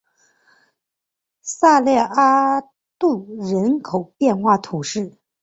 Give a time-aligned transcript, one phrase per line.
[1.43, 2.59] 萨勒阿
[2.97, 5.15] 杜人口变化图示